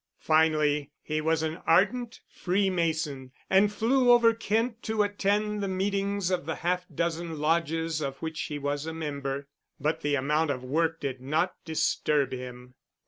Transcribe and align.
Finally 0.17 0.89
he 1.03 1.21
was 1.21 1.43
an 1.43 1.59
ardent 1.67 2.21
Freemason, 2.27 3.31
and 3.51 3.71
flew 3.71 4.11
over 4.11 4.33
Kent 4.33 4.81
to 4.81 5.03
attend 5.03 5.61
the 5.61 5.67
meetings 5.67 6.31
of 6.31 6.47
the 6.47 6.55
half 6.55 6.87
dozen 6.91 7.37
lodges 7.37 8.01
of 8.01 8.17
which 8.17 8.41
he 8.49 8.57
was 8.57 8.87
a 8.87 8.95
member. 8.95 9.47
But 9.79 10.01
the 10.01 10.15
amount 10.15 10.49
of 10.49 10.63
work 10.63 10.99
did 10.99 11.21
not 11.21 11.53
disturb 11.65 12.31
him. 12.31 12.73